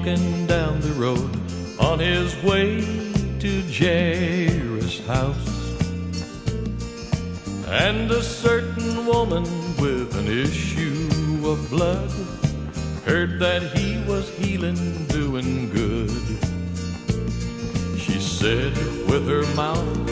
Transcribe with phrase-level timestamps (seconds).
[0.00, 1.30] Walking down the road
[1.78, 2.80] on his way
[3.38, 5.76] to Jairus' house.
[7.66, 9.44] And a certain woman
[9.76, 12.10] with an issue of blood
[13.04, 16.10] heard that he was healing, doing good.
[17.98, 18.74] She said
[19.06, 20.08] with her mouth,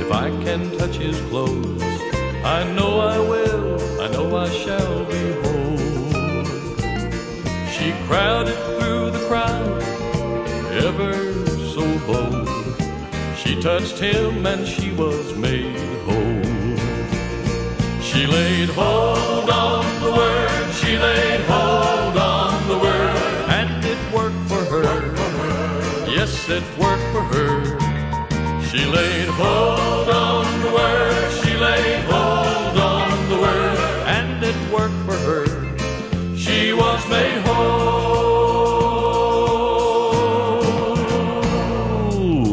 [0.00, 1.82] If I can touch his clothes,
[2.44, 5.55] I know I will, I know I shall be whole.
[7.86, 9.80] She crowded through the crowd,
[10.72, 11.14] ever
[11.72, 12.48] so bold.
[13.38, 16.42] She touched him and she was made whole.
[18.02, 24.42] She laid hold on the word, she laid hold on the word, and it worked
[24.50, 26.10] for her.
[26.10, 27.78] Yes, it worked for her.
[28.68, 31.45] She laid hold on the word,
[37.16, 37.76] She was.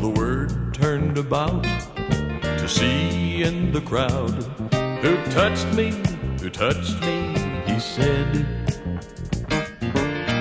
[0.00, 4.44] The word turned about to see in the crowd
[5.02, 5.92] who touched me,
[6.40, 7.34] who touched me,
[7.66, 8.46] he said.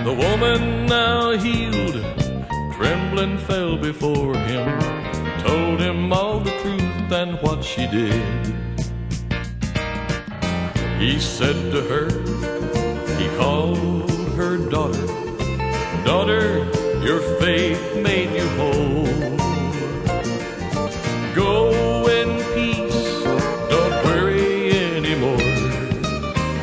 [0.05, 1.97] The woman now healed,
[2.75, 4.79] trembling fell before him,
[5.39, 8.53] told him all the truth and what she did.
[10.99, 12.09] He said to her,
[13.17, 14.02] he called
[17.39, 19.37] faith made you whole.
[21.35, 23.23] Go in peace,
[23.73, 25.37] don't worry anymore.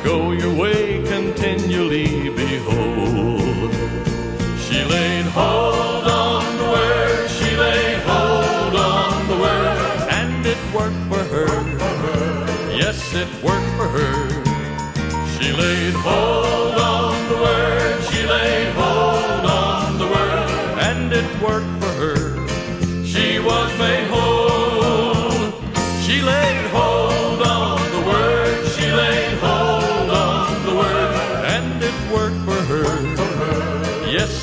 [0.04, 3.72] Go your way, continually behold.
[4.64, 9.78] She laid hold on the word, she laid hold on the word,
[10.10, 11.48] and it worked for her.
[12.82, 14.28] Yes, it worked for her.
[15.34, 16.59] She laid hold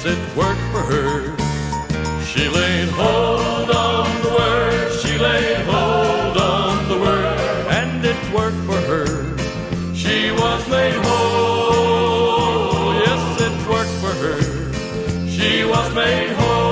[0.08, 1.36] it worked for her.
[2.24, 7.38] She laid hold on the word, she laid hold on the word,
[7.80, 9.06] and it worked for her.
[9.94, 12.94] She was made whole.
[12.94, 14.40] Yes, it worked for her.
[15.28, 16.68] She was made whole.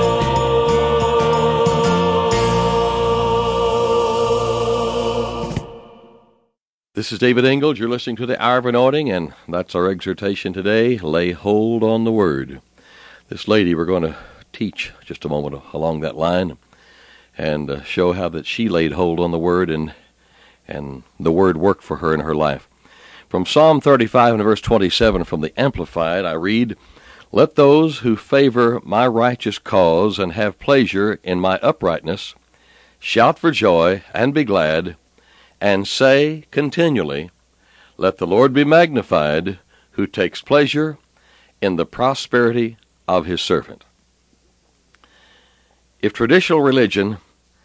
[6.94, 7.78] This is David Ingles.
[7.78, 10.96] You're listening to the Hour of Anointing, and that's our exhortation today.
[10.96, 12.62] Lay hold on the Word.
[13.28, 14.14] This lady, we're going to
[14.52, 16.58] teach just a moment along that line
[17.36, 19.92] and uh, show how that she laid hold on the Word and
[20.68, 22.68] and the Word worked for her in her life.
[23.28, 26.76] From Psalm 35 and verse 27 from the Amplified, I read,
[27.32, 32.36] Let those who favor my righteous cause and have pleasure in my uprightness
[33.00, 34.96] shout for joy and be glad,
[35.60, 37.30] and say continually,
[37.96, 39.58] Let the Lord be magnified,
[39.92, 40.96] who takes pleasure
[41.60, 42.76] in the prosperity
[43.08, 43.84] of his servant.
[46.00, 47.18] If traditional religion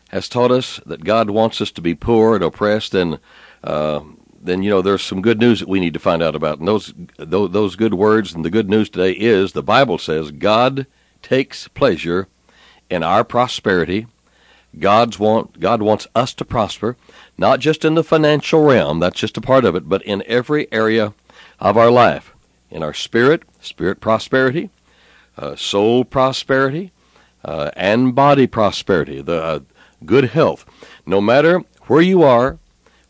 [0.09, 3.19] has taught us that God wants us to be poor and oppressed, then
[3.63, 4.01] uh,
[4.44, 6.60] then you know there's some good news that we need to find out about.
[6.60, 10.86] And those those, good words and the good news today is the Bible says God
[11.21, 12.27] takes pleasure
[12.89, 14.07] in our prosperity.
[14.77, 16.98] God's want God wants us to prosper,
[17.38, 20.71] not just in the financial realm, that's just a part of it, but in every
[20.71, 21.13] area
[21.60, 22.33] of our life.
[22.69, 24.69] In our spirit, spirit prosperity,
[25.38, 26.92] uh, soul prosperity,
[27.44, 29.60] uh, and body prosperity, the uh,
[30.06, 30.66] good health.
[31.06, 32.60] No matter where you are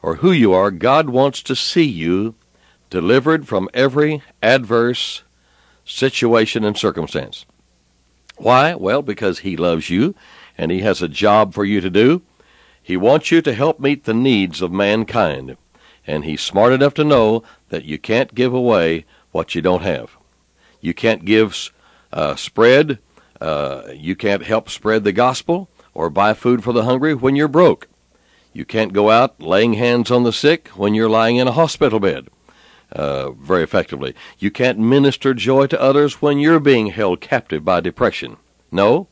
[0.01, 2.35] or who you are, God wants to see you
[2.89, 5.23] delivered from every adverse
[5.85, 7.45] situation and circumstance.
[8.37, 8.75] Why?
[8.75, 10.15] Well, because He loves you
[10.57, 12.21] and He has a job for you to do.
[12.81, 15.55] He wants you to help meet the needs of mankind,
[16.07, 20.17] and He's smart enough to know that you can't give away what you don't have.
[20.81, 21.71] You can't give
[22.13, 22.99] uh, spread
[23.41, 27.47] Uh, you can't help spread the gospel or buy food for the hungry when you're
[27.47, 27.87] broke.
[28.53, 31.99] You can't go out laying hands on the sick when you're lying in a hospital
[31.99, 32.27] bed
[32.91, 34.13] uh, very effectively.
[34.37, 38.37] You can't minister joy to others when you're being held captive by depression.
[38.71, 39.07] No,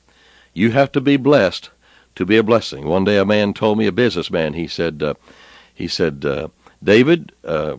[0.53, 1.71] you have to be blessed
[2.15, 2.85] to be a blessing.
[2.85, 5.13] One day, a man told me, a businessman, he said, uh,
[5.73, 6.49] he said, uh,
[6.83, 7.77] David, uh,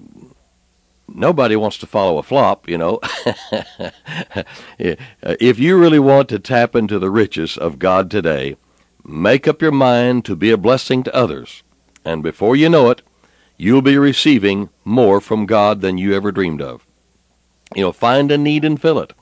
[1.14, 3.00] nobody wants to follow a flop, you know.
[4.78, 8.56] if you really want to tap into the riches of God today,
[9.04, 11.62] make up your mind to be a blessing to others.
[12.04, 13.02] And before you know it,
[13.56, 16.86] you'll be receiving more from God than you ever dreamed of.
[17.74, 19.12] You know, find a need and fill it.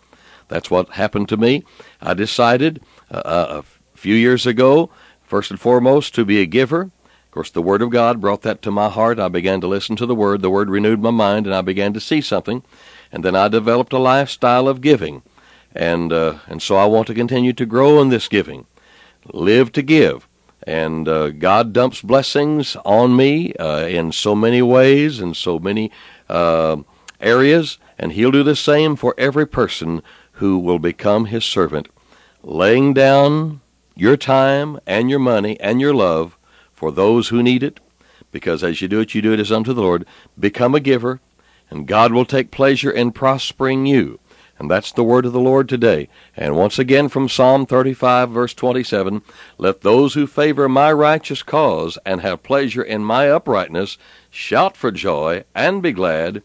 [0.48, 1.64] That's what happened to me.
[2.00, 2.80] I decided
[3.10, 3.62] uh, uh
[3.94, 4.90] a few years ago,
[5.24, 6.90] first and foremost, to be a giver.
[7.38, 9.20] Course, the Word of God brought that to my heart.
[9.20, 10.42] I began to listen to the Word.
[10.42, 12.64] The Word renewed my mind, and I began to see something.
[13.12, 15.22] And then I developed a lifestyle of giving.
[15.72, 18.66] And, uh, and so I want to continue to grow in this giving.
[19.32, 20.26] Live to give.
[20.64, 25.92] And uh, God dumps blessings on me uh, in so many ways, in so many
[26.28, 26.78] uh,
[27.20, 30.02] areas, and He'll do the same for every person
[30.32, 31.88] who will become His servant,
[32.42, 33.60] laying down
[33.94, 36.34] your time and your money and your love
[36.78, 37.80] for those who need it,
[38.30, 40.06] because as you do it, you do it as unto the Lord.
[40.38, 41.18] Become a giver,
[41.70, 44.20] and God will take pleasure in prospering you.
[44.60, 46.08] And that's the word of the Lord today.
[46.36, 49.22] And once again from Psalm 35, verse 27
[49.58, 53.98] Let those who favor my righteous cause and have pleasure in my uprightness
[54.30, 56.44] shout for joy and be glad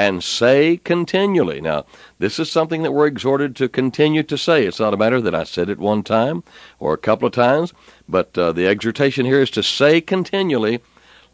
[0.00, 1.60] and say continually.
[1.60, 1.84] Now,
[2.18, 4.64] this is something that we're exhorted to continue to say.
[4.64, 6.42] It's not a matter that I said it one time
[6.78, 7.74] or a couple of times,
[8.08, 10.80] but uh, the exhortation here is to say continually,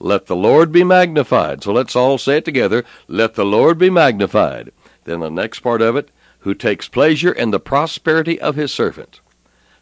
[0.00, 1.62] Let the Lord be magnified.
[1.62, 2.84] So let's all say it together.
[3.06, 4.72] Let the Lord be magnified.
[5.04, 6.10] Then the next part of it,
[6.40, 9.20] who takes pleasure in the prosperity of his servant.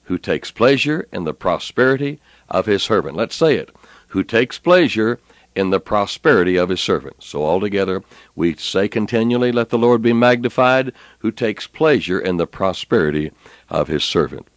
[0.04, 2.20] Who takes pleasure in the prosperity
[2.50, 3.16] of his servant.
[3.16, 3.75] Let's say it.
[4.08, 5.20] Who takes pleasure
[5.55, 7.23] in the prosperity of his servant.
[7.23, 8.03] So altogether,
[8.35, 13.33] we say continually, Let the Lord be magnified, who takes pleasure in the prosperity
[13.69, 14.49] of his servant.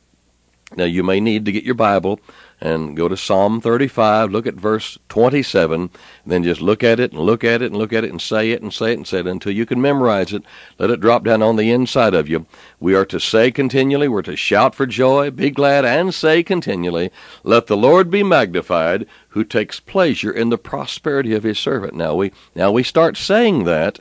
[0.76, 2.20] Now, you may need to get your Bible
[2.60, 5.90] and go to Psalm 35, look at verse 27,
[6.26, 8.52] then just look at it and look at it and look at it and say
[8.52, 10.44] it and say it and say it until you can memorize it.
[10.78, 12.48] Let it drop down on the inside of you.
[12.82, 17.12] We are to say continually, we're to shout for joy, be glad, and say continually,
[17.46, 21.94] Let the Lord be magnified, who takes pleasure in the prosperity of his servant.
[21.94, 24.00] Now we now we start saying that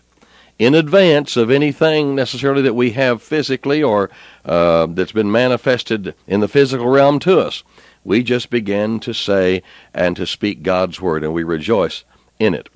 [0.58, 4.10] in advance of anything necessarily that we have physically or
[4.44, 7.62] uh, that's been manifested in the physical realm to us
[8.06, 9.62] we just begin to say
[9.92, 12.04] and to speak God's word, and we rejoice
[12.38, 12.68] in it.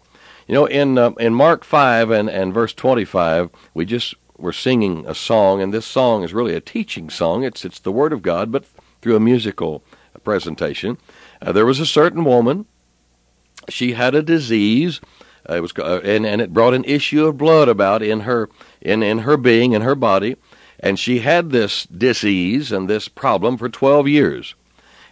[0.48, 4.52] You know, in uh, in Mark five and and verse twenty five, we just were
[4.52, 7.44] singing a song, and this song is really a teaching song.
[7.44, 8.64] It's it's the word of God, but
[9.00, 9.84] through a musical
[10.24, 10.98] presentation.
[11.40, 12.66] Uh, there was a certain woman.
[13.68, 15.00] She had a disease.
[15.48, 18.48] Uh, it was uh, and and it brought an issue of blood about in her
[18.80, 20.36] in in her being in her body,
[20.78, 24.54] and she had this disease and this problem for twelve years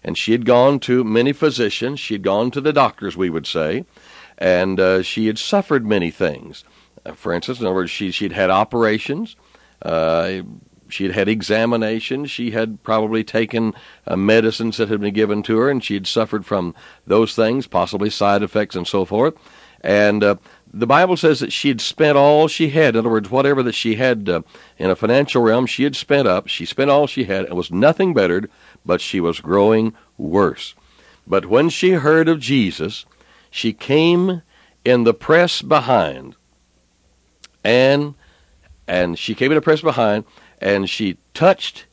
[0.04, 2.00] and she had gone to many physicians.
[2.00, 3.84] She had gone to the doctors, we would say,
[4.36, 6.64] and uh, she had suffered many things.
[7.04, 9.36] Uh, for instance, in other words, she she'd had operations.
[9.82, 10.42] Uh,
[10.88, 12.30] she had had examinations.
[12.30, 13.74] She had probably taken
[14.06, 16.74] uh, medicines that had been given to her, and she had suffered from
[17.06, 19.34] those things, possibly side effects and so forth.
[19.80, 20.36] And uh,
[20.72, 22.94] the Bible says that she had spent all she had.
[22.94, 24.42] In other words, whatever that she had uh,
[24.76, 26.48] in a financial realm, she had spent up.
[26.48, 27.44] She spent all she had.
[27.46, 28.50] and was nothing bettered
[28.84, 30.74] but she was growing worse.
[31.26, 33.04] But when she heard of Jesus,
[33.50, 34.42] she came
[34.84, 36.36] in the press behind,
[37.62, 38.14] and
[38.86, 40.24] and she came in the press behind,
[40.60, 41.84] and she touched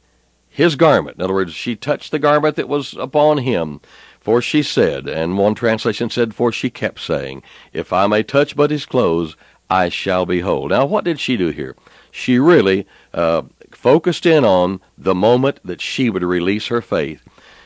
[0.47, 1.17] his garment.
[1.17, 3.81] In other words, she touched the garment that was upon him.
[4.25, 8.55] For she said, and one translation said, for she kept saying, If I may touch
[8.55, 9.37] but his clothes,
[9.69, 10.67] I shall be whole.
[10.67, 11.75] Now, what did she do here?
[12.09, 17.21] She really uh, focused in on the moment that she would release her faith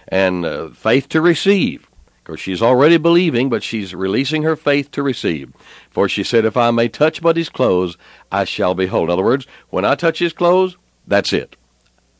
[0.09, 1.89] and uh, faith to receive.
[2.25, 5.53] Because she's already believing, but she's releasing her faith to receive.
[5.89, 7.95] For she said, If I may touch but his clothes,
[8.33, 9.05] I shall be whole.
[9.05, 10.75] In other words, when I touch his clothes,
[11.07, 11.55] that's it.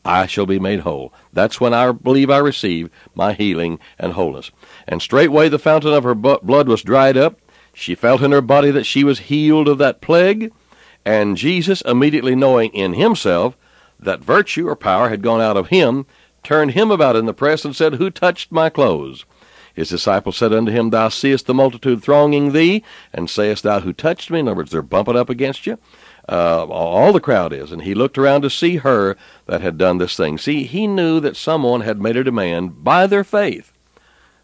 [0.04, 1.12] I shall be made whole.
[1.32, 4.50] That's when I believe I receive my healing and wholeness.
[4.88, 7.38] And straightway the fountain of her blood was dried up.
[7.74, 10.52] She felt in her body that she was healed of that plague.
[11.04, 13.56] And Jesus, immediately knowing in himself
[13.98, 16.06] that virtue or power had gone out of him,
[16.42, 19.24] turned him about in the press, and said, Who touched my clothes?
[19.74, 23.92] His disciples said unto him, Thou seest the multitude thronging thee, and sayest thou, Who
[23.92, 24.40] touched me?
[24.40, 25.78] In other words, they're bumping up against you.
[26.28, 27.72] Uh, all the crowd is.
[27.72, 30.38] And he looked around to see her that had done this thing.
[30.38, 33.72] See, he knew that someone had made a demand by their faith.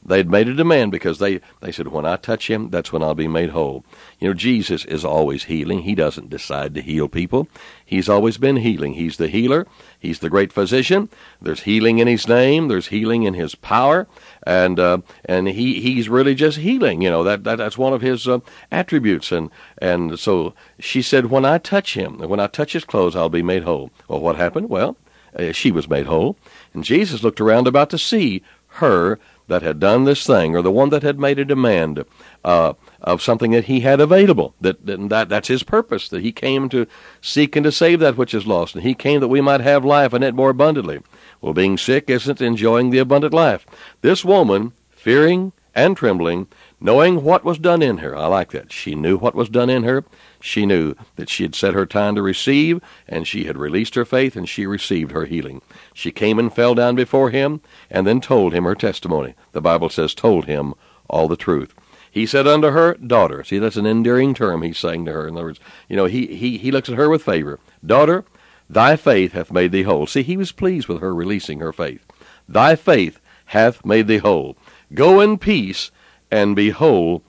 [0.06, 3.16] They'd made a demand because they, they said, when I touch him, that's when I'll
[3.16, 3.84] be made whole.
[4.20, 5.82] You know, Jesus is always healing.
[5.82, 7.48] He doesn't decide to heal people.
[7.84, 8.94] He's always been healing.
[8.94, 9.66] He's the healer.
[9.98, 11.08] He's the great physician.
[11.42, 12.68] There's healing in his name.
[12.68, 14.06] There's healing in his power.
[14.44, 17.02] And, uh, and he, he's really just healing.
[17.02, 18.38] You know, that, that that's one of his uh,
[18.70, 19.32] attributes.
[19.32, 23.28] And, and so she said, when I touch him, when I touch his clothes, I'll
[23.28, 23.90] be made whole.
[24.06, 24.70] Well, what happened?
[24.70, 24.96] Well,
[25.36, 26.36] uh, she was made whole.
[26.72, 29.18] And Jesus looked around about to see her
[29.49, 32.05] that had done this thing, or the one that had made a demand
[32.45, 34.55] uh, of something that he had available.
[34.61, 36.09] That, that that's his purpose.
[36.09, 36.87] That he came to
[37.21, 39.85] seek and to save that which is lost, and he came that we might have
[39.85, 41.00] life and it more abundantly.
[41.41, 43.67] Well, being sick isn't enjoying the abundant life.
[44.00, 46.49] This woman, fearing and trembling,
[46.80, 48.16] knowing what was done in her.
[48.16, 48.73] I like that.
[48.73, 50.04] She knew what was done in her.
[50.40, 54.04] She knew that she had set her time to receive, and she had released her
[54.04, 55.62] faith, and she received her healing.
[55.95, 59.35] She came and fell down before him, and then told him her testimony.
[59.52, 60.75] The Bible says, told him
[61.09, 61.75] all the truth.
[62.11, 63.45] He said unto her, Daughter.
[63.45, 65.28] See, that's an endearing term he's saying to her.
[65.28, 67.59] In other words, you know, he, he, he looks at her with favor.
[67.85, 68.25] Daughter,
[68.71, 70.06] thy faith hath made thee whole.
[70.06, 72.06] See, he was pleased with her releasing her faith.
[72.49, 74.56] Thy faith hath made thee whole.
[74.95, 75.90] Go in peace
[76.30, 77.23] and be whole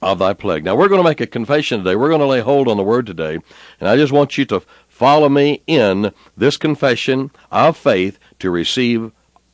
[0.00, 0.64] of thy plague.
[0.64, 1.96] Now, we're going to make a confession today.
[1.96, 3.38] We're going to lay hold on the word today.
[3.78, 9.12] And I just want you to follow me in this confession of faith to receive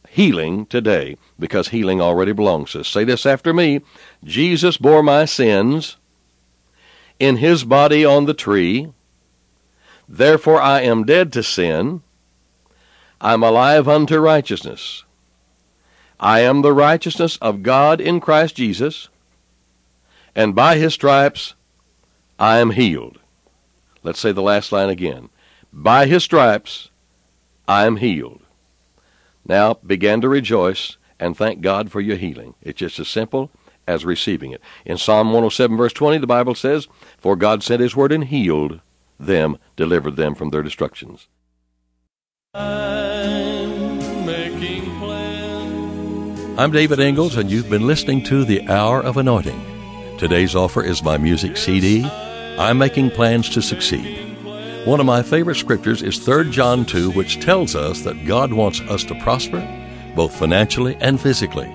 [0.09, 2.89] healing today because healing already belongs to us.
[2.89, 3.83] Say this after me
[4.25, 5.97] Jesus bore my sins
[7.19, 8.93] in his body on the tree.
[10.09, 12.03] Therefore, I am dead to sin.
[13.21, 15.05] I'm alive unto righteousness.
[16.21, 19.09] I am the righteousness of God in Christ Jesus,
[20.35, 21.55] and by his stripes
[22.39, 23.19] I am healed.
[24.03, 25.29] Let's say the last line again.
[25.73, 26.91] By his stripes
[27.67, 28.43] I am healed.
[29.47, 32.55] Now begin to rejoice and thank God for your healing.
[32.63, 33.51] It's just as simple
[33.87, 34.61] as receiving it.
[34.85, 38.81] In Psalm 107, verse 20, the Bible says, For God sent his word and healed
[39.19, 41.27] them, delivered them from their destructions.
[42.55, 43.08] Uh,
[46.59, 50.17] I'm David Ingles, and you've been listening to The Hour of Anointing.
[50.19, 54.37] Today's offer is my music CD, I'm Making Plans to Succeed.
[54.85, 58.81] One of my favorite scriptures is 3 John 2, which tells us that God wants
[58.81, 59.61] us to prosper,
[60.17, 61.73] both financially and physically.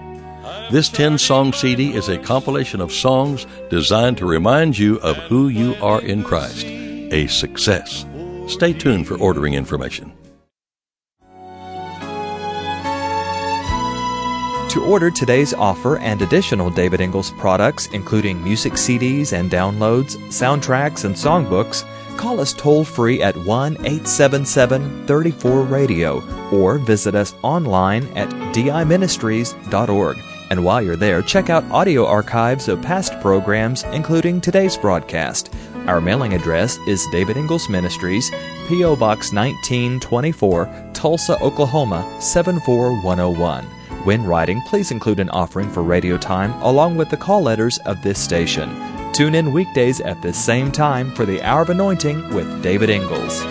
[0.70, 5.48] This 10 song CD is a compilation of songs designed to remind you of who
[5.48, 8.06] you are in Christ, a success.
[8.50, 10.13] Stay tuned for ordering information.
[14.74, 21.06] To order today's offer and additional David Ingles products, including music CDs and downloads, soundtracks,
[21.06, 21.86] and songbooks,
[22.18, 30.18] call us toll free at 1 877 34 Radio or visit us online at diministries.org.
[30.50, 35.54] And while you're there, check out audio archives of past programs, including today's broadcast.
[35.86, 38.32] Our mailing address is David Ingles Ministries,
[38.68, 38.96] P.O.
[38.96, 43.83] Box 1924, Tulsa, Oklahoma 74101.
[44.04, 48.02] When writing, please include an offering for radio time along with the call letters of
[48.02, 48.70] this station.
[49.14, 53.42] Tune in weekdays at this same time for the Hour of Anointing with David Ingles.